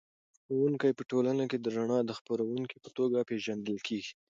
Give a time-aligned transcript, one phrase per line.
[0.43, 4.13] ښوونکی په ټولنه کې د رڼا د خپروونکي په توګه پېژندل کېږي.